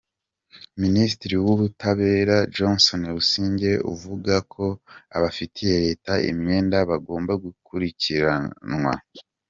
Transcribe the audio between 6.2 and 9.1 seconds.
imyenda bagomba gukurikiranwa.